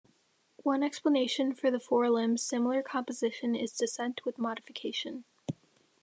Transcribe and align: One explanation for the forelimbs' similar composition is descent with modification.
One 0.63 0.81
explanation 0.81 1.53
for 1.53 1.69
the 1.69 1.79
forelimbs' 1.79 2.41
similar 2.41 2.81
composition 2.81 3.53
is 3.55 3.71
descent 3.77 4.21
with 4.25 4.39
modification. 4.39 5.25